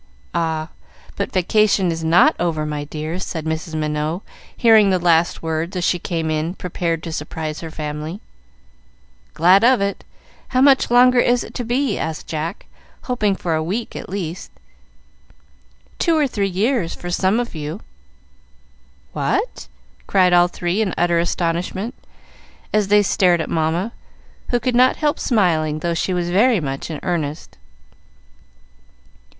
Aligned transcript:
"Ah, 0.33 0.69
but 1.15 1.31
vacation 1.31 1.91
is 1.91 2.03
not 2.03 2.35
over, 2.39 2.65
my 2.65 2.85
dears," 2.85 3.23
said 3.23 3.45
Mrs. 3.45 3.75
Minot, 3.75 4.23
hearing 4.57 4.89
the 4.89 4.97
last 4.97 5.43
words 5.43 5.75
as 5.77 5.83
she 5.83 5.99
came 5.99 6.31
in 6.31 6.55
prepared 6.55 7.03
to 7.03 7.11
surprise 7.11 7.59
her 7.61 7.69
family. 7.69 8.19
"Glad 9.35 9.63
of 9.63 9.79
it. 9.79 10.03
How 10.47 10.59
much 10.59 10.89
longer 10.89 11.19
is 11.19 11.43
it 11.43 11.53
to 11.53 11.63
be?" 11.63 11.99
asked 11.99 12.25
Jack, 12.25 12.65
hoping 13.03 13.35
for 13.35 13.53
a 13.53 13.61
week 13.61 13.95
at 13.95 14.09
least. 14.09 14.49
"Two 15.99 16.17
or 16.17 16.25
three 16.27 16.49
years 16.49 16.95
for 16.95 17.11
some 17.11 17.39
of 17.39 17.53
you." 17.53 17.79
"What?" 19.13 19.67
cried 20.07 20.33
all 20.33 20.47
three, 20.47 20.81
in 20.81 20.95
utter 20.97 21.19
astonishment, 21.19 21.93
as 22.73 22.87
they 22.87 23.03
stared 23.03 23.39
at 23.39 23.51
Mamma, 23.51 23.91
who 24.49 24.59
could 24.59 24.73
not 24.75 24.95
help 24.95 25.19
smiling, 25.19 25.77
though 25.77 25.93
she 25.93 26.11
was 26.11 26.31
very 26.31 26.59
much 26.59 26.89
in 26.89 26.99
earnest. 27.03 27.59